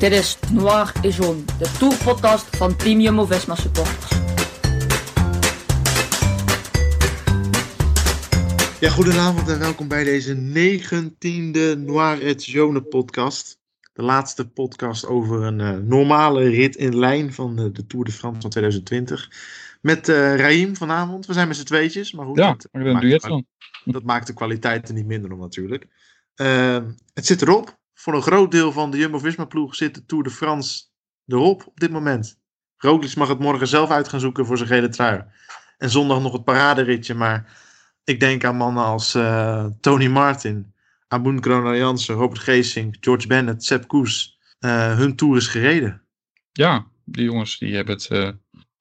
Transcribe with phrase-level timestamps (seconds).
[0.00, 4.10] Dit is Noir et Jaune, de tourpodcast van Team Jumbo-Visma supporters.
[8.80, 13.58] Ja, goedenavond en welkom bij deze negentiende Noir et Jaune podcast.
[13.92, 18.12] De laatste podcast over een eh, normale rit in lijn van de, de Tour de
[18.12, 19.30] France van 2020.
[19.80, 21.26] Met eh Raïm vanavond.
[21.26, 22.36] We zijn met z'n tweetjes, maar goed.
[22.38, 23.44] Ja, dat, maakt, de-
[23.84, 25.86] dat maakt de kwaliteit er niet minder om natuurlijk.
[26.34, 26.78] Eh,
[27.14, 27.78] het zit erop.
[28.00, 30.82] Voor een groot deel van de Jumbo-Visma ploeg zit de Tour de France
[31.26, 32.40] erop op dit moment.
[32.76, 35.24] Roglic mag het morgen zelf uit gaan zoeken voor zijn gele trui.
[35.78, 37.60] En zondag nog het paraderitje, maar
[38.04, 40.74] ik denk aan mannen als eh, Tony Martin,
[41.08, 44.38] Aboon Kroner Jansen, Robert Geesink, George Bennett, Sepp Koes.
[44.58, 46.02] Eh, hun tour is gereden.
[46.52, 48.30] Ja, die jongens die hebben, het, eh,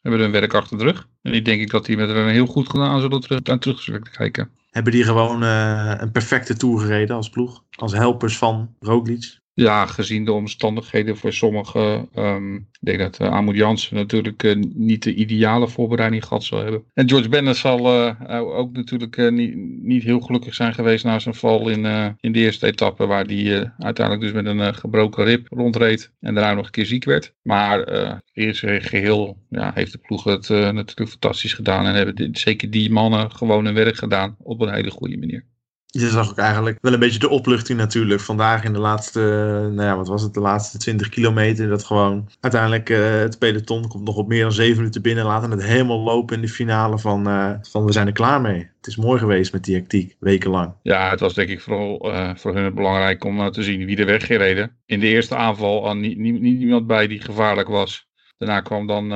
[0.02, 1.08] hebben hun werk achter de rug.
[1.22, 4.10] En die denk ik dat die met een heel goed gedaan zullen terug, aan terug
[4.12, 4.52] kijken.
[4.70, 7.64] Hebben die gewoon eh, een perfecte tour gereden als ploeg.
[7.70, 9.40] Als helpers van Roglic.
[9.60, 12.10] Ja, gezien de omstandigheden voor sommigen.
[12.14, 16.84] ehm, ik denk dat uh, Jansen natuurlijk eh, niet de ideale voorbereiding gehad zal hebben.
[16.94, 21.36] En George Bennett zal eh, ook natuurlijk niet, niet heel gelukkig zijn geweest na zijn
[21.36, 21.86] val in,
[22.20, 23.06] in de eerste etappe.
[23.06, 26.12] Waar hij uiteindelijk dus met een gebroken rib rondreed.
[26.20, 27.34] En daarna nog een keer ziek werd.
[27.42, 27.88] Maar
[28.34, 31.86] in geheel ja, heeft de ploeg het natuurlijk fantastisch gedaan.
[31.86, 35.46] En hebben zeker die mannen gewoon hun werk gedaan op een hele goede manier.
[35.92, 38.22] Je zag ook eigenlijk wel een beetje de opluchting natuurlijk.
[38.22, 39.20] Vandaag in de laatste,
[39.74, 41.68] nou ja, wat was het, de laatste 20 kilometer.
[41.68, 45.26] Dat gewoon uiteindelijk eh, het peloton komt nog op meer dan 7 minuten binnen.
[45.26, 48.70] Laten het helemaal lopen in de finale van, eh, van we zijn er klaar mee.
[48.78, 50.74] Het is mooi geweest met die hectiek, wekenlang.
[50.82, 54.06] Ja, het was denk ik vooral eh, voor hun belangrijk om te zien wie er
[54.06, 54.72] weggereden.
[54.86, 58.08] In de eerste aanval al niet, niet, niet iemand bij die gevaarlijk was.
[58.38, 59.12] Daarna kwam dan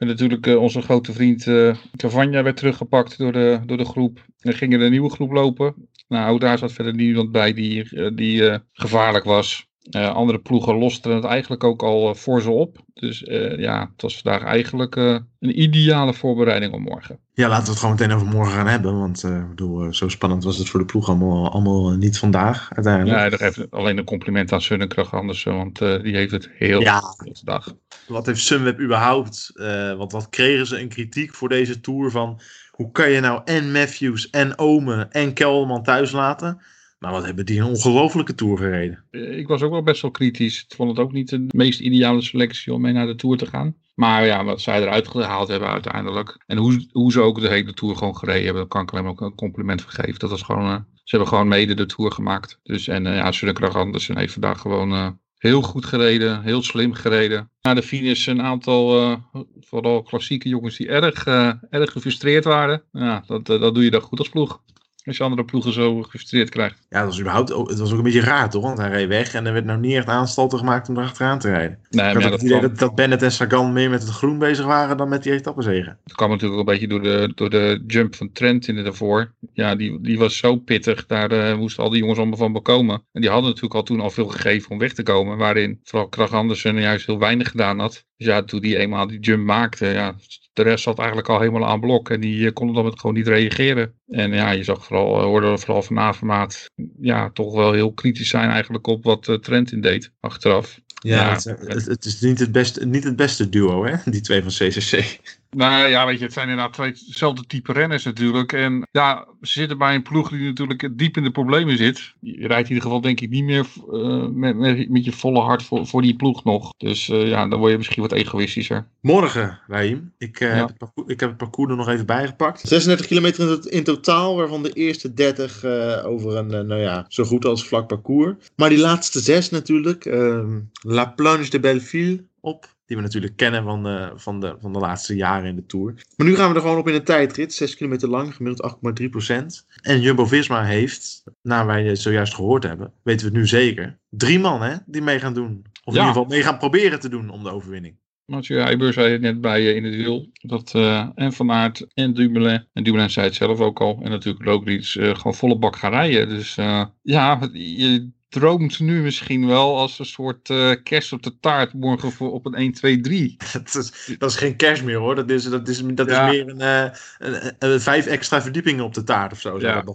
[0.00, 4.24] en natuurlijk onze grote vriend eh Cavagna werd teruggepakt door de, door de groep.
[4.40, 5.88] En ging er een nieuwe groep lopen.
[6.10, 9.68] Nou, daar zat verder niemand bij die, eh, die eh, gevaarlijk was.
[9.90, 12.78] Eh, andere ploegen losten het eigenlijk ook al voor ze op.
[12.94, 13.22] Dus
[13.56, 17.18] ja, het was vandaag eigenlijk een ideale voorbereiding op morgen.
[17.34, 18.98] Ja, laten we het gewoon meteen over morgen gaan hebben.
[18.98, 23.18] Want ik bedoel, zo spannend was het voor de ploeg allemaal, allemaal niet vandaag uiteindelijk.
[23.18, 26.98] Ja, nog even alleen een compliment aan Sunnekrach Andersen, want die heeft het heel Ja.
[26.98, 27.74] goed gedaan vandaag.
[28.08, 29.52] Wat heeft Sunweb überhaupt?
[29.96, 32.40] want wat kregen ze een kritiek voor deze tour van
[32.80, 36.60] hoe kan je nou en Matthews en Omen en Kelman thuis laten?
[36.98, 39.04] Maar wat hebben die een ongelofelijke tour gereden?
[39.10, 40.64] Eh, Ik was ook wel best wel kritisch.
[40.68, 43.46] Ik vond het ook niet de meest ideale selectie om mee naar de Tour te
[43.46, 43.76] gaan.
[43.94, 46.44] Maar ja, wat zij eruit gehaald hebben uiteindelijk.
[46.46, 49.04] En hoe, hoe ze ook de hele Tour gewoon gereden hebben, daar kan ik alleen
[49.04, 50.18] maar ook een compliment voor geven.
[50.18, 52.58] Dat was gewoon, eh, ze hebben gewoon mede de Tour gemaakt.
[52.62, 57.50] Dus en uh, ja, Sunnekrach Andersen heeft vandaag gewoon heel goed gereden, heel slim gereden.
[57.62, 62.82] Na de finish een aantal, eh, vooral klassieke jongens die erg, eh, erg gefrustreerd waren.
[62.92, 64.62] Ja, dat, eh, dat doe je dan goed als ploeg.
[65.04, 66.79] Als je andere ploegen zo gefrustreerd krijgt.
[66.92, 68.62] Ja, het was überhaupt ook, het was ook een beetje raar toch?
[68.62, 71.48] Want hij reed weg en er werd nou niet echt aanstalten gemaakt om erachteraan te
[71.48, 71.78] rijden.
[71.90, 74.38] Nee, ik had ja, dat, kwam, dat, dat Bennett en Sagan meer met het groen
[74.38, 75.98] bezig waren dan met die etappenzegen.
[76.04, 79.34] dat kwam natuurlijk ook een beetje door de, door de jump van Trent in daarvoor.
[79.52, 81.06] Ja, die, die was zo pittig.
[81.06, 83.02] Daar eh, moesten al die jongens allemaal van bekomen.
[83.12, 85.36] En die hadden natuurlijk al toen al veel gegeven om weg te komen.
[85.36, 88.04] Waarin vooral Krach Andersen juist heel weinig gedaan had.
[88.16, 90.14] Dus ja, toen die eenmaal die jump maakte, ja,
[90.52, 92.10] de rest zat eigenlijk al helemaal aan blok.
[92.10, 93.94] En die eh, konden dan met gewoon niet reageren.
[94.08, 96.70] En ja, je zag vooral, eh, hoorde vooral van Avermaat,
[97.00, 100.80] ja, toch wel heel kritisch zijn eigenlijk op wat eh, Trent in deed, achteraf.
[101.02, 103.96] Ja, het, het is niet het, beste, niet het beste duo, hè?
[104.04, 105.18] Die twee van CCC.
[105.56, 108.52] Nou ja, weet je, het zijn inderdaad twee hetzelfde type renners natuurlijk.
[108.52, 112.14] En ja, ze zitten bij een ploeg die natuurlijk diep in de problemen zit.
[112.20, 115.40] Je rijdt in ieder geval denk ik niet meer uh, met, met, met, je volle
[115.40, 116.74] hart voor, voor die ploeg nog.
[116.76, 118.86] Dus uh, ja, dan word je misschien wat egoïstischer.
[119.00, 120.12] Morgen, Raim.
[120.18, 120.54] Ik, uh, ja.
[120.54, 122.60] heb het parcours, ik heb het parcours er nog even bijgepakt.
[122.60, 127.24] 36 kilometer in, in totaal, waarvan de eerste 30 uh, over een, nou ja, zo
[127.24, 128.34] goed als vlak parcours.
[128.56, 130.04] Maar die laatste zes natuurlijk.
[130.04, 132.78] ehm, La Planche de Belleville op.
[132.90, 135.94] Die we natuurlijk kennen van de, van, de, van de laatste jaren in de Tour.
[136.16, 137.54] Maar nu gaan we er gewoon op in een tijdrit.
[137.54, 139.66] 6 kilometer lang, gemiddeld 8,3 procent.
[139.82, 144.38] En Jumbo-Visma heeft, naar wij het zojuist gehoord hebben, weten we het nu zeker, drie
[144.38, 145.64] man hè, die mee gaan doen.
[145.84, 146.00] Of ja.
[146.00, 147.96] in ieder geval mee gaan proberen te doen om de overwinning.
[148.24, 150.28] Mathieu Heijber zei het net bij je in het wiel.
[150.32, 152.66] Dat uh, en Van Aert en Dumoulin.
[152.72, 154.00] En Dumoulin zei het zelf ook al.
[154.02, 156.28] En natuurlijk Roglic uh, gewoon volle bak gaan rijden.
[156.28, 161.38] Dus uh, ja, je droomt nu misschien wel als een soort uh, kerst op de
[161.38, 163.36] taart morgen voor op een 1, 2, 3.
[163.52, 165.14] Dat is, dat is geen kerst meer hoor.
[165.14, 168.94] Dat is, dat is, dat is meer een, uh, een, een, vijf extra verdiepingen op
[168.94, 169.60] de taart of zo.
[169.60, 169.84] Ja.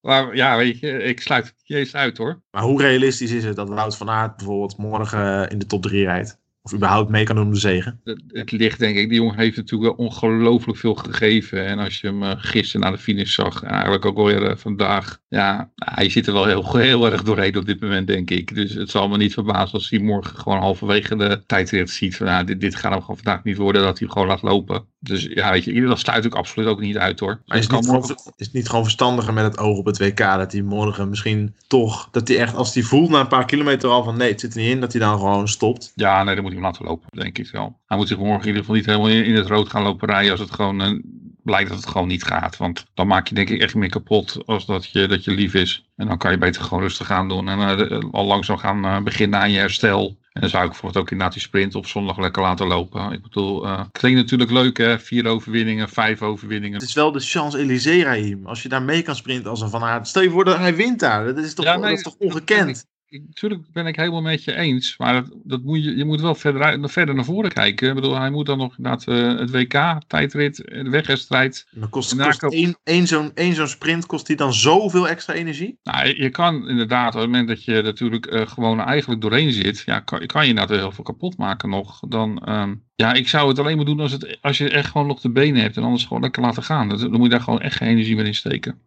[0.00, 2.42] Maar ja, weet je, ik sluit het niet eens uit hoor.
[2.50, 6.04] Maar hoe realistisch is het dat Wout van Aert bijvoorbeeld morgen in de top 3
[6.04, 6.37] rijdt?
[6.62, 8.00] Of überhaupt mee kan doen om de zegen.
[8.04, 11.66] Het, het ligt denk ik, die jongen heeft natuurlijk ongelooflijk veel gegeven.
[11.66, 14.56] En als je hem uh, gisteren naar de finish zag, en eigenlijk ook alweer uh,
[14.56, 15.20] vandaag.
[15.28, 18.54] Ja, hij zit er wel heel, heel erg doorheen op dit moment denk ik.
[18.54, 22.16] Dus het zal me niet verbazen als hij morgen gewoon halverwege de tijdrit ziet.
[22.16, 24.42] Van, nou, dit, dit gaat hem gewoon vandaag niet worden, dat hij hem gewoon laat
[24.42, 24.86] lopen.
[25.00, 27.40] Dus ja, weet je, dat sluit ik absoluut ook niet uit hoor.
[27.46, 29.98] Maar is het, niet gewoon, is het niet gewoon verstandiger met het oog op het
[29.98, 33.44] WK dat hij morgen misschien toch, dat hij echt als hij voelt na een paar
[33.44, 35.92] kilometer al van nee, het zit er niet in, dat hij dan gewoon stopt?
[35.94, 37.78] Ja, nee, dan moet hij hem laten lopen, denk ik wel.
[37.86, 40.30] Hij moet zich morgen in ieder geval niet helemaal in, het rood gaan lopen rijden
[40.30, 41.00] als het gewoon uh,
[41.42, 42.56] blijkt dat het gewoon niet gaat.
[42.56, 45.54] Want dan maak je denk ik echt meer kapot als dat je, dat je lief
[45.54, 45.84] is.
[45.96, 47.58] En dan kan je beter gewoon rustig gaan doen en
[47.92, 50.16] uh, al langzaam gaan uh, beginnen aan je herstel.
[50.38, 53.12] En dan zou ik bijvoorbeeld ook inderdaad die sprint op zondag lekker laten lopen.
[53.12, 54.98] Ik bedoel, uh, klinkt natuurlijk leuk hè.
[54.98, 56.78] Vier overwinningen, vijf overwinningen.
[56.78, 58.46] Het is wel de Champs-Élysées, Raheem.
[58.46, 60.08] Als je daar mee kan sprinten als een Van Aert.
[60.08, 61.24] Stel je voor dat hij wint daar.
[61.24, 62.86] Dat is toch, ja, nee, dat is toch ongekend?
[63.10, 64.96] Natuurlijk ben ik helemaal met je eens.
[64.96, 67.88] Maar dat, dat moet je, je moet wel verder, verder naar voren kijken.
[67.88, 71.66] Ik bedoel, hij moet dan nog inderdaad uh, het WK, tijdrit, de wegwedstrijd.
[71.70, 75.78] Dan kost, kost één, één zo'n zo'n sprint kost die dan zoveel extra energie?
[75.82, 79.82] Nou, je kan inderdaad, op het moment dat je natuurlijk uh, gewoon eigenlijk doorheen zit,
[79.86, 82.00] ja, kan, kan je inderdaad heel veel kapot maken nog.
[82.08, 85.06] Dan, um, ja, ik zou het alleen maar doen als, het, als je echt gewoon
[85.06, 86.88] nog de benen hebt en anders gewoon lekker laten gaan.
[86.88, 88.78] Dan moet je daar gewoon echt geen energie meer in steken.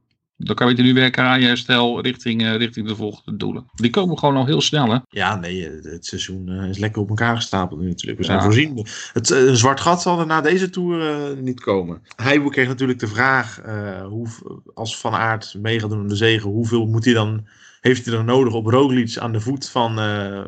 [0.43, 3.65] Dan kan je nu werken aan je herstel richting, uh, richting de volgende doelen.
[3.73, 4.97] Die komen gewoon al heel snel, hè?
[5.09, 8.19] Ja, nee, eh, het seizoen uh, is lekker op elkaar gestapeld nu natuurlijk.
[8.19, 8.43] We zijn ja.
[8.43, 8.85] voorzien.
[9.13, 12.01] Het, een zwart gat zal er na deze Tour uh, niet komen.
[12.15, 13.61] Hij kreeg natuurlijk de vraag,
[14.09, 14.27] hoe,
[14.73, 17.47] als Van Aert mee gaat doen om de zegen, hoeveel moet hij dan
[17.81, 20.43] heeft hij dan nodig op Roglic aan de voet van, uh,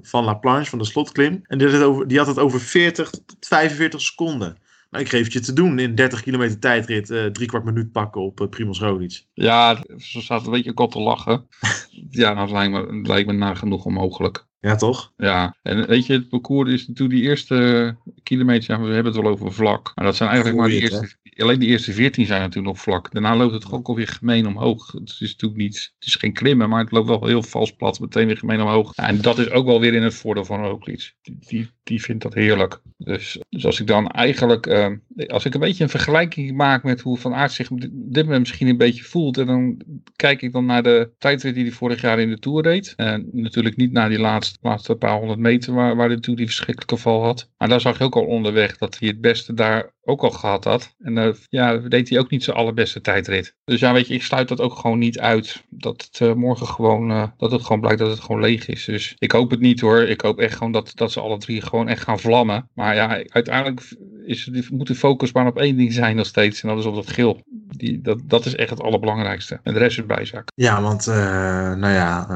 [0.00, 1.42] van La Planche, van de slotklim.
[1.46, 4.56] En die had het over, die had het over 40 tot 45 seconden.
[4.90, 7.92] Nou, ik geef het je te doen in 30 kilometer tijdrit uh, drie kwart minuut
[7.92, 9.24] pakken op uh, Primoz Roglic.
[9.32, 11.46] Ja, ze zaten een beetje kort te lachen.
[12.10, 14.47] ja, dat lijkt me, lijkt me nagenoeg onmogelijk.
[14.60, 15.12] Ja, toch?
[15.16, 19.22] Ja, en weet je, het parcours is natuurlijk die eerste kilometers, ja, we hebben het
[19.22, 19.92] wel over vlak.
[19.94, 23.12] Maar dat zijn eigenlijk maar de eerste, alleen de eerste 14 zijn natuurlijk nog vlak.
[23.12, 24.92] Daarna loopt het toch ook alweer gemeen omhoog.
[24.92, 28.00] Het is natuurlijk niet, het is geen klimmen, maar het loopt wel heel vals plat,
[28.00, 28.92] meteen weer gemeen omhoog.
[28.94, 31.14] Ja, en dat is ook wel weer in het voordeel van Roglic.
[31.22, 32.80] Die, die, die vindt dat heerlijk.
[32.96, 34.86] Dus, dus als ik dan eigenlijk, uh,
[35.26, 38.40] als ik een beetje een vergelijking maak met hoe Van Aert zich op dit moment
[38.40, 39.38] misschien een beetje voelt.
[39.38, 39.82] En dan
[40.16, 42.92] kijk ik dan naar de tijdrit die hij vorig jaar in de Tour reed.
[42.96, 46.96] En natuurlijk niet naar die laatste laatste paar honderd meter waar, waar hij die verschrikkelijke
[46.96, 47.50] val had.
[47.58, 50.64] Maar daar zag je ook al onderweg dat hij het beste daar ook al gehad
[50.64, 50.94] had.
[50.98, 53.54] En uh, ja, deed hij ook niet zijn allerbeste tijdrit.
[53.64, 55.64] Dus ja, weet je, ik sluit dat ook gewoon niet uit.
[55.70, 58.84] Dat het uh, morgen gewoon, uh, dat het gewoon blijkt dat het gewoon leeg is.
[58.84, 60.02] Dus ik hoop het niet hoor.
[60.02, 62.68] Ik hoop echt gewoon dat, dat ze alle drie gewoon echt gaan vlammen.
[62.74, 66.62] Maar ja, uiteindelijk is, moet de focus maar op één ding zijn nog steeds.
[66.62, 67.42] En dat is op dat geel.
[67.76, 69.60] Die, dat, dat is echt het allerbelangrijkste.
[69.62, 70.48] En de rest is bijzaak.
[70.54, 72.26] Ja, want nou ja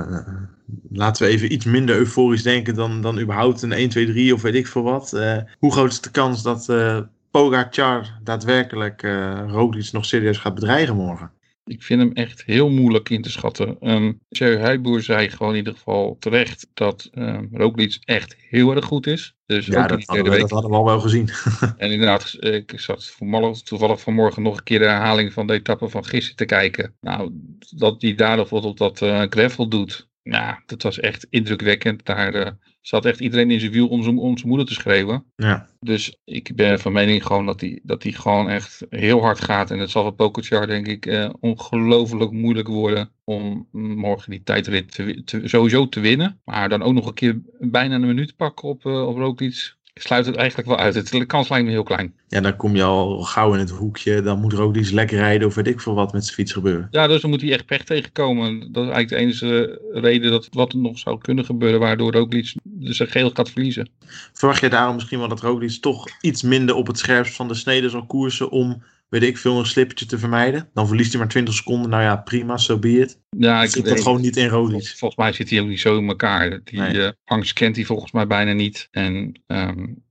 [0.90, 4.42] laten we even iets minder euforisch denken dan, dan überhaupt een 1, 2, 3 of
[4.42, 5.12] weet ik veel wat.
[5.14, 10.54] Uh, hoe groot is de kans dat uh, Pogacar daadwerkelijk uh, Roglic nog serieus gaat
[10.54, 11.30] bedreigen morgen?
[11.64, 13.76] Ik vind hem echt heel moeilijk in te schatten.
[13.80, 18.84] Um, Thierry Heidboer zei gewoon in ieder geval terecht dat um, Roglic echt heel erg
[18.84, 19.34] goed is.
[19.46, 21.28] Dus ja, dat hadden, we, dat hadden we al wel gezien.
[21.76, 23.16] en inderdaad, ik zat
[23.64, 26.94] toevallig vanmorgen nog een keer de herhaling van de etappe van gisteren te kijken.
[27.00, 27.30] Nou,
[27.76, 32.04] dat hij daar bijvoorbeeld op dat uh, gravel doet ja, dat was echt indrukwekkend.
[32.04, 32.46] Daar uh,
[32.80, 35.24] zat echt iedereen in zijn wiel om zijn, om zijn moeder te schreeuwen.
[35.36, 35.68] Ja.
[35.80, 39.70] Dus ik ben van mening gewoon dat hij dat die gewoon echt heel hard gaat.
[39.70, 44.92] En het zal voor Pokerchar denk ik uh, ongelooflijk moeilijk worden om morgen die tijdrit
[44.92, 46.40] te, te, sowieso te winnen.
[46.44, 50.26] Maar dan ook nog een keer bijna een minuut pakken op, uh, op Roglic sluit
[50.26, 50.94] het eigenlijk wel uit.
[50.94, 52.14] Het, de kans lijkt me heel klein.
[52.28, 54.22] Ja, dan kom je al gauw in het hoekje.
[54.22, 56.52] Dan moet er ook iets lekker rijden of weet ik veel wat met zijn fiets
[56.52, 56.88] gebeuren.
[56.90, 58.72] Ja, dus dan moet hij echt pech tegenkomen.
[58.72, 61.80] Dat is eigenlijk de enige reden dat wat er nog zou kunnen gebeuren.
[61.80, 63.88] Waardoor Roglic dus zijn geel gaat verliezen.
[64.32, 67.54] Verwacht je daarom misschien wel dat Roglic toch iets minder op het scherpst van de
[67.54, 70.68] snede zal koersen om weet ik veel, een slippertje te vermijden.
[70.74, 71.90] Dan verliest hij maar 20 seconden.
[71.90, 73.18] Nou ja, prima, zo so be it.
[73.38, 74.86] Ja, ik zit dat gewoon niet in Roglic.
[74.86, 76.60] Volgens mij zit hij ook niet zo in elkaar.
[76.64, 76.94] Die nee.
[76.94, 78.88] uh, angst kent hij volgens mij bijna niet.
[78.90, 80.02] En um,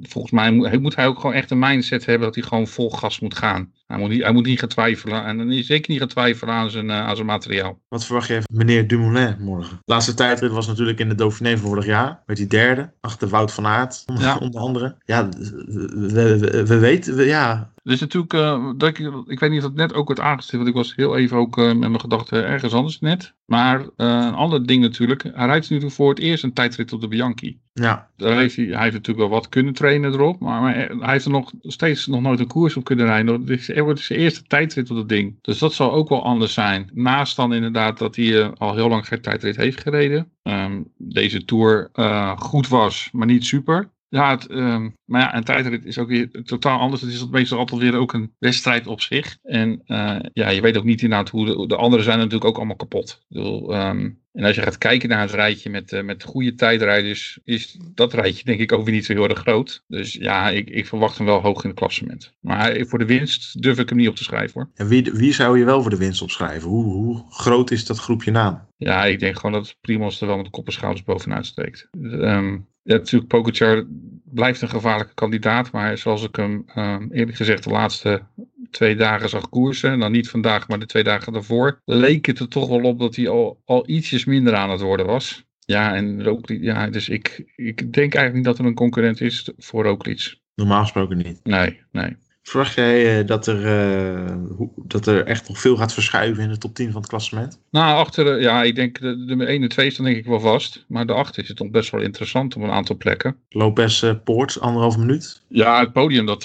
[0.00, 2.90] volgens mij moet, moet, hij ook gewoon echt een mindset hebben dat hij gewoon vol
[2.90, 3.72] gas moet gaan.
[3.86, 5.24] Hij moet niet, hij moet niet gaan twijfelen.
[5.24, 7.80] En dan is zeker niet gaan twijfelen aan zijn, uh, aan zijn materiaal.
[7.88, 9.80] Wat verwacht je van meneer Dumoulin morgen?
[9.84, 12.22] De laatste tijdrit was natuurlijk in de Dauphiné van vorig jaar.
[12.26, 12.92] Werd hij derde.
[13.00, 14.36] Achter Wout van Aert, ja.
[14.36, 14.96] onder andere.
[15.04, 19.58] Ja, we, we, we weten, we, ja, Dus natuurlijk, uh, dat ik, ik weet niet
[19.58, 22.00] of dat net ook werd aangestipt, want ik was heel even ook uh, met mijn
[22.00, 23.34] gedachten ergens anders net.
[23.46, 27.00] Maar uh, een ander ding natuurlijk, hij rijdt nu voor het eerst een tijdrit op
[27.00, 27.60] de Bianchi.
[27.72, 28.10] Ja.
[28.16, 31.24] Daar heeft hij, hij heeft natuurlijk wel wat kunnen trainen erop, maar, maar hij heeft
[31.24, 33.40] er nog steeds nog nooit een koers op kunnen rijden.
[33.40, 35.38] Het is, wordt zijn eerste tijdrit op dat ding.
[35.40, 36.90] Dus dat zal ook wel anders zijn.
[36.94, 40.30] Naast dan inderdaad dat hij al heel lang geen tijdrit heeft gereden.
[40.42, 41.90] Um, deze Tour
[42.36, 43.90] goed was, maar niet super.
[44.12, 47.02] Ja, het, um, maar ja, een tijdrit is ook weer totaal anders.
[47.02, 49.38] Het is meestal altijd weer ook een wedstrijd op zich.
[49.42, 52.56] En uh, ja, je weet ook niet inderdaad hoe de, de anderen zijn natuurlijk ook
[52.56, 53.10] allemaal kapot.
[53.10, 56.54] Ik bedoel, um, en als je gaat kijken naar het rijtje met, uh, met goede
[56.54, 59.84] tijdrijders, is dat rijtje denk ik ook weer niet zo heel erg groot.
[59.88, 62.34] Dus ja, ik, ik verwacht hem wel hoog in het klassement.
[62.40, 64.70] Maar voor de winst durf ik hem niet op te schrijven hoor.
[64.74, 66.68] En wie, wie zou je wel voor de winst opschrijven?
[66.68, 68.66] Hoe, hoe groot is dat groepje naam?
[68.76, 71.88] Ja, ik denk gewoon dat Primoz er wel met de kop en schouders bovenuit steekt.
[72.00, 73.84] Um, ja, natuurlijk, Pogacar
[74.24, 75.72] blijft een gevaarlijke kandidaat.
[75.72, 78.22] Maar zoals ik hem um, eerlijk gezegd de laatste
[78.70, 79.98] twee dagen zag koersen.
[79.98, 81.80] Dan niet vandaag, maar de twee dagen daarvoor.
[81.84, 85.06] Leek het er toch wel op dat hij al, al ietsjes minder aan het worden
[85.06, 85.44] was.
[85.58, 89.50] Ja, en Roglic, ja, dus ik, ik denk eigenlijk niet dat er een concurrent is
[89.56, 90.40] voor Roglic.
[90.54, 91.40] Normaal gesproken niet.
[91.42, 92.16] Nee, nee.
[92.42, 96.48] Verwacht jij uh, dat, er, uh, hoe, dat er echt nog veel gaat verschuiven in
[96.48, 97.60] de top 10 van het klassement?
[97.70, 100.84] Nou, achter, ja, ik denk de, de 1 en 2 staan denk ik wel vast.
[100.88, 103.36] Maar daarachter is het toch best wel interessant op een aantal plekken.
[103.48, 105.42] Lopez uh, Poort, anderhalf minuut.
[105.48, 106.44] Ja, het podium, dat,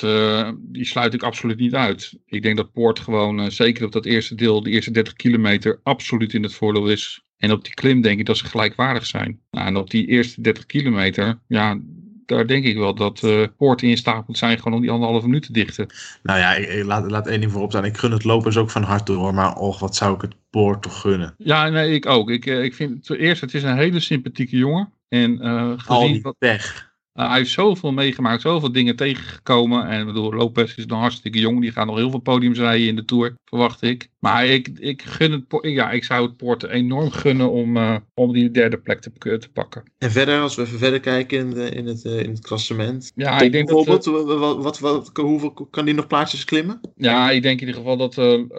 [0.59, 2.13] die sluit ik absoluut niet uit.
[2.25, 6.33] Ik denk dat Poort gewoon, zeker op dat eerste deel, de eerste 30 kilometer, absoluut
[6.33, 7.21] in het voordeel is.
[7.37, 9.39] En op die klim denk ik dat ze gelijkwaardig zijn.
[9.51, 11.79] Nou, en op die eerste 30 kilometer, ja,
[12.27, 15.25] daar denk ik wel dat uh, Poort in staat moet zijn gewoon om die anderhalve
[15.25, 15.87] minuut te dichten.
[16.23, 17.85] Nou ja, ik, ik, laat, laat één ding voorop staan.
[17.85, 20.81] Ik gun het lopers ook van harte door, maar och, wat zou ik het Poort
[20.81, 21.35] toch gunnen.
[21.37, 22.29] Ja, nee, ik ook.
[22.29, 24.91] Ik, ik vind ten eerste, het is een hele sympathieke jongen.
[25.09, 26.91] En uh, gezien Al die wat, pech.
[27.13, 29.87] Uh, hij heeft zoveel meegemaakt, zoveel dingen tegengekomen.
[29.87, 31.61] En bedoel, Lopez is een hartstikke jong.
[31.61, 34.09] Die gaat nog heel veel podiums rijden in de Tour, verwacht ik.
[34.19, 38.33] Maar ik, ik, gun het, ja, ik zou het Poort enorm gunnen om, uh, om
[38.33, 39.83] die derde plek te, te pakken.
[39.97, 43.11] En verder, als we even verder kijken in, de, in, het, uh, in het klassement.
[43.15, 46.79] Ja, ik denk bijvoorbeeld, dat, wat, wat, wat, hoeveel kan die nog plaatsjes klimmen?
[46.95, 48.15] Ja, ik denk in ieder geval dat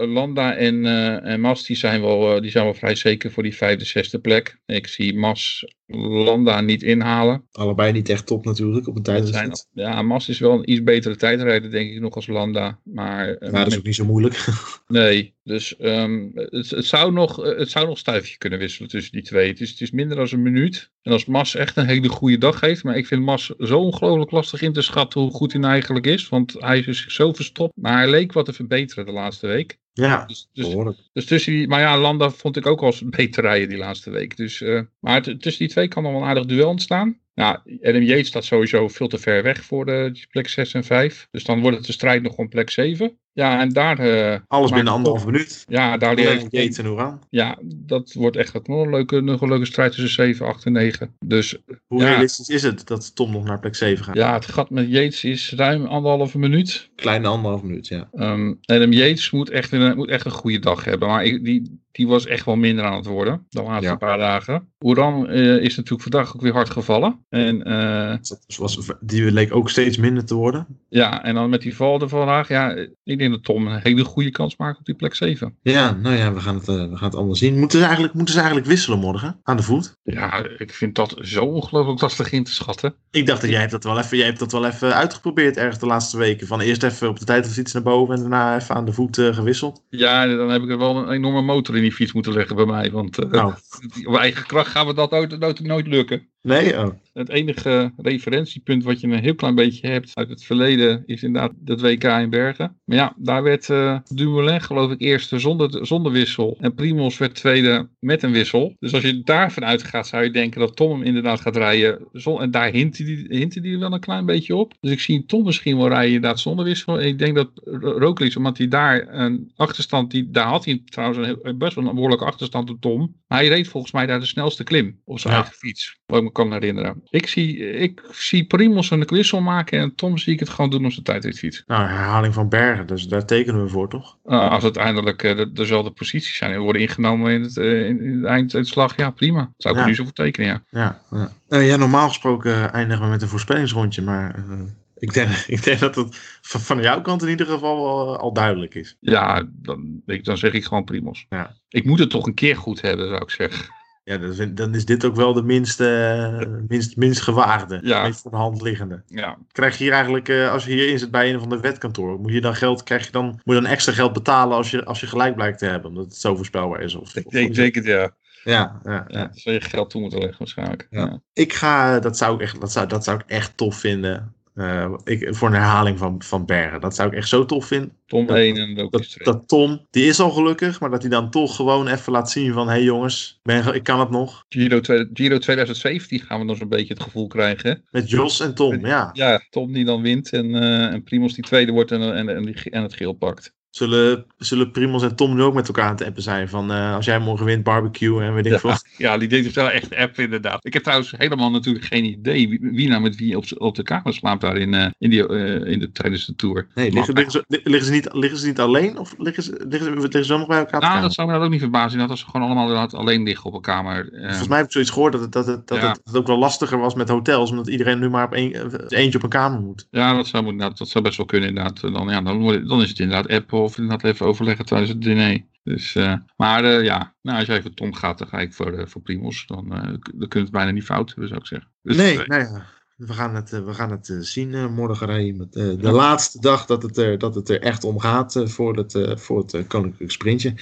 [0.09, 0.85] Landa en,
[1.25, 4.59] en Mas, die zijn, wel, die zijn wel vrij zeker voor die vijfde, zesde plek.
[4.67, 5.65] Ik zie Mas
[5.97, 7.45] Landa niet inhalen.
[7.53, 9.69] Allebei niet echt top natuurlijk op een tijdrit.
[9.73, 12.79] Ja, Mas is wel een iets betere tijdrijder denk ik nog als Landa.
[12.85, 14.45] Maar, maar dat is ook niet zo moeilijk.
[14.87, 19.23] nee, dus um, het, het, zou nog, het zou nog stuifje kunnen wisselen tussen die
[19.23, 19.49] twee.
[19.49, 20.91] Het is, het is minder dan een minuut.
[21.03, 22.85] En als Mas echt een hele goede dag heeft.
[22.85, 26.07] Maar ik vind Mas zo ongelooflijk lastig in te schatten hoe goed hij nou eigenlijk
[26.07, 26.29] is.
[26.29, 27.73] Want hij is dus zo verstopt.
[27.77, 29.79] Maar hij leek wat te verbeteren de laatste week.
[29.93, 30.75] Ja, dus, dus,
[31.13, 34.37] dus tussen die, maar ja, Landa vond ik ook als beter rijden die laatste week.
[34.37, 37.19] Dus, uh, maar tussen die twee kan nog wel een aardig duel ontstaan.
[37.35, 41.29] Nou, Yates staat sowieso veel te ver weg voor de plek 6 en 5.
[41.31, 43.19] Dus dan wordt het de strijd nog om plek 7.
[43.39, 44.01] Ja, en daar...
[44.01, 45.65] Uh, Alles binnen anderhalf minuut.
[45.69, 47.23] Ja, daar leer Yates en Oran.
[47.31, 50.73] Ja, dat wordt echt nog een leuke, nog een leuke strijd tussen 7, 8 en
[50.73, 51.15] 9.
[51.25, 54.15] Dus, Hoe ja, realistisch is het dat Tom nog naar plek 7 gaat?
[54.15, 56.91] Ja, het gat met Yates is ruim anderhalve minuut.
[56.95, 58.09] Kleine anderhalf minuut, ja.
[58.13, 61.09] Um, Adam Yates moet echt, een, moet echt een goede dag hebben.
[61.09, 63.97] Maar ik, die, die was echt wel minder aan het worden de laatste Ja.
[63.97, 64.69] paar dagen.
[64.85, 67.25] Oeran eh, is natuurlijk vandaag ook weer hard gevallen.
[67.29, 70.67] En Dat was, die leek ook steeds minder te worden.
[70.89, 72.49] ja, en dan met die val er vandaag.
[72.49, 72.75] Ja,
[73.05, 75.57] ik denk dat Tom een hele goede kans maakt op die plek 7.
[75.63, 77.59] Ja, nou ja, we gaan het, eh, we gaan het allemaal zien.
[77.59, 79.41] Moeten ze, eigenlijk, moeten ze eigenlijk wisselen morgen?
[79.43, 79.97] Aan de voet?
[80.03, 82.95] Ja, ik vind dat zo ongelooflijk lastig in te schatten.
[83.11, 85.79] Ik dacht dat jij hebt dat wel even, jij hebt dat wel even uitgeprobeerd ergens
[85.79, 86.47] de laatste weken.
[86.47, 88.93] Van eerst even op de tijd of iets naar boven en daarna even aan de
[88.93, 89.85] voet gewisseld.
[89.91, 92.65] Ja, dan heb ik er wel een enorme motor in die fiets moeten leggen bij
[92.65, 92.91] mij.
[92.91, 93.55] Want Nou.
[94.07, 96.29] op eigen kracht gaan we dat nooit, nooit, nooit lukken.
[96.43, 96.79] Nee?
[96.79, 96.89] Oh.
[97.19, 101.53] Het enige referentiepunt wat je een heel klein beetje hebt uit het verleden is inderdaad
[101.57, 102.77] dat WK in Bergen.
[102.85, 106.57] Maar ja, daar werd eh Dumoulin geloof ik eerste zonder, zonder wissel.
[106.61, 108.75] En Primos werd tweede met een wissel.
[108.79, 112.09] Dus als je daarvan uitgaat zou je denken dat Tom hem inderdaad gaat rijden.
[112.13, 114.75] zon- En daar die, die er wel een klein beetje op.
[114.81, 117.01] Dus ik zie Tom misschien wel rijden inderdaad zonder wissel.
[117.01, 121.19] En ik denk dat Roglic, omdat hij daar een achterstand, die, daar had hij trouwens
[121.19, 123.17] een, heel- best wel een behoorlijke achterstand op Tom.
[123.29, 125.41] Maar hij reed volgens mij daar de snelste klim op zijn Ja.
[125.41, 125.99] eigen fiets.
[126.07, 127.03] Wat ik me kan herinneren.
[127.11, 130.85] Ik zie, ik zie Primos een wissel maken en Tom zie ik het gewoon doen
[130.85, 131.63] op zijn tijdritfiets.
[131.67, 134.19] Nou, herhaling van Bergen, dus daar tekenen we voor, toch?
[134.27, 138.17] Uh, als uiteindelijk uh, de, dezelfde posities zijn en worden ingenomen in het, uh, in,
[138.17, 139.53] het einduitslag, ja prima.
[139.57, 139.87] Zou ik Ja.
[139.87, 140.63] er nu zo voor tekenen, ja.
[140.71, 141.33] Ja, ja.
[141.49, 144.61] Eh, ja normaal gesproken eindigen we met een voorspellingsrondje, maar eh,
[144.97, 148.75] ik, denk, ik denk dat het van, jouw kant in ieder geval al, al duidelijk
[148.75, 148.97] is.
[149.01, 151.27] Ja, dan, dan zeg ik gewoon Primos.
[151.29, 151.57] Ja.
[151.69, 153.77] Ik moet het toch een keer goed hebben, zou ik zeggen.
[154.09, 157.81] Ja, dan is, dan is dit ook wel de minste, minst, minst gewaagde.
[157.83, 158.03] Ja.
[158.03, 159.03] Meest voor de hand liggende.
[159.07, 162.21] Ja, Krijg je hier eigenlijk, eh, als je hierin zit bij een van de wetkantoor,
[162.21, 164.85] moet je dan geld, krijg je dan, moet je dan extra geld betalen als je,
[164.85, 166.95] als je gelijk blijkt te hebben, omdat het zo voorspelbaar is?
[166.95, 168.11] Of, ik denk, het ja.
[168.45, 169.31] Ja, ja, ja.
[169.33, 170.87] zou je geld toe moeten leggen waarschijnlijk.
[170.91, 171.01] Ja.
[171.01, 171.21] Ja.
[171.33, 174.35] Ik ga, dat zou ik echt, dat zou, dat zou ik echt tof vinden.
[174.59, 176.81] Eh, ik, voor een herhaling van, van Bergen.
[176.81, 177.93] Dat zou ik echt zo tof vinden.
[178.07, 179.25] Tom Dat- 1 en ook Dat, is 2.
[179.25, 182.53] dat Tom, die is al gelukkig, maar dat hij dan toch gewoon even laat zien
[182.53, 182.67] van...
[182.67, 184.45] Hé hey jongens, ben, ik kan het nog.
[184.49, 184.81] Giro,
[185.13, 187.85] Giro 2017 gaan we dan zo'n beetje het gevoel krijgen.
[187.91, 189.11] Met Jos en Tom, ja.
[189.13, 192.55] Ja, Tom die dan wint en, eh en Primos die tweede wordt en, en, en,
[192.55, 193.57] en het geel pakt.
[193.71, 196.49] Zullen, zullen Primos en Tom nu ook met elkaar aan het appen zijn?
[196.49, 198.71] Van eh, als jij morgen wint, barbecue en weet ik veel.
[198.71, 200.67] Ja, ja, die het wel echt app inderdaad.
[200.67, 203.83] Ik heb trouwens helemaal natuurlijk geen idee wie, wie nou met wie op, op de
[203.83, 206.67] kamer slaapt daar in, eh, in, die, eh, in de, tijdens de tour.
[206.75, 208.99] Nee, liggen, liggen, ze, li- liggen, ze niet, liggen ze niet alleen?
[208.99, 210.81] Of liggen ze, liggen liggen ze wel nog bij elkaar?
[210.81, 211.99] Nou, dat zou me dat ook niet verbazen.
[211.99, 214.09] Dat als ze gewoon allemaal alleen liggen op een kamer.
[214.13, 215.87] Volgens mij heb ik zoiets gehoord dat het, dat, het, dat, Ja.
[215.87, 217.51] het, dat het ook wel lastiger was met hotels.
[217.51, 218.45] Omdat iedereen nu maar op eh,
[218.89, 219.87] eentje op een kamer moet.
[219.91, 221.81] Ja, dat zou, inderdaad, dat zou best wel kunnen inderdaad.
[221.81, 223.27] Dan, ja, dan, dan is het inderdaad
[223.63, 225.45] of inderdaad even overleggen tijdens het diner.
[225.69, 228.73] Dus, eh, maar eh, ja, nou, als jij voor Tom gaat, dan ga ik voor,
[228.73, 229.47] eh, voor Primos.
[229.47, 229.69] Dan,
[230.15, 231.71] dan kun je het bijna niet fout hebben, zou ik zeggen.
[231.83, 232.67] Dus, Nee, ja.
[232.97, 237.35] We gaan het, we gaan het zien morgen, de laatste dag dat het, er, dat
[237.35, 240.55] het er echt om gaat voor het, voor het Koninklijk Sprintje.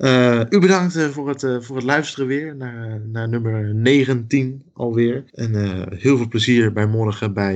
[0.00, 4.62] Eh, u bedankt eh, voor, het, eh, voor het luisteren weer naar, naar nummer 19
[4.72, 5.24] alweer.
[5.32, 5.54] En
[5.96, 7.54] heel veel plezier bij morgen bij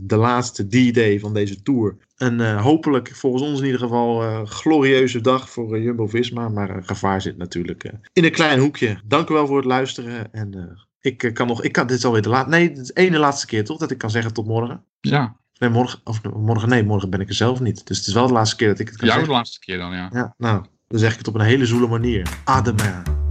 [0.00, 1.96] de laatste D-Day van deze Tour.
[2.16, 6.48] Een hopelijk, volgens ons in ieder geval, glorieuze dag voor Jumbo-Visma.
[6.48, 8.98] Maar gevaar zit natuurlijk in een klein hoekje.
[9.04, 10.78] Dank u wel voor het luisteren en...
[11.00, 13.18] ik kan nog, ik kan, dit is alweer de laatste, nee, dit is de ene
[13.18, 14.84] laatste keer toch dat ik kan zeggen tot morgen.
[15.00, 17.86] ja, Nee, morgen, of morgen, nee, morgen ben ik er zelf niet.
[17.86, 19.78] Dus het is wel de laatste keer dat ik het kan jou de laatste keer
[19.78, 20.08] dan, ja.
[20.12, 22.28] Ja, nou, dan zeg ik het op een hele zoele manier.
[22.44, 23.23] Adema.